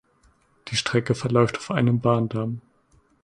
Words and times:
Die 0.69 0.75
Strecke 0.77 1.13
verläuft 1.13 1.59
auf 1.59 1.69
einem 1.69 1.99
Bahndamm. 1.99 2.61